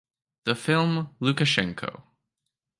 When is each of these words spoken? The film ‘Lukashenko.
The 0.45 0.55
film 0.55 1.09
‘Lukashenko. 1.21 2.01